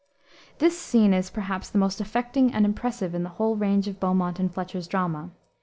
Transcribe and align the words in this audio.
This 0.57 0.79
scene 0.79 1.13
is, 1.13 1.29
perhaps, 1.29 1.69
the 1.69 1.77
most 1.77 2.01
affecting 2.01 2.51
and 2.51 2.65
impressive 2.65 3.13
in 3.13 3.21
the 3.21 3.29
whole 3.37 3.55
range 3.55 3.87
of 3.87 3.99
Beaumont 3.99 4.39
and 4.39 4.51
Fletcher's 4.51 4.87
drama. 4.87 5.29